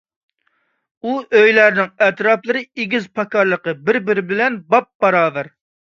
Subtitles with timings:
[1.03, 5.57] ئۇ ئۆيلەرنىڭ ئەتراپلىرى، ئېگىز- پاكارلىقى بىر- بىرى بىلەن بابباراۋەر.